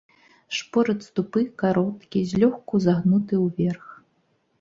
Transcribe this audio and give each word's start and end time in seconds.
Шпорац 0.59 1.03
тупы, 1.19 1.41
кароткі, 1.63 2.23
злёгку 2.31 2.81
загнуты 2.87 3.35
ўверх. 3.45 3.85